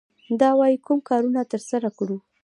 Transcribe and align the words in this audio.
دا 0.39 0.49
وايي 0.59 0.77
کوم 0.85 0.99
کارونه 1.09 1.41
ترسره 1.51 1.89
کړو. 1.97 2.17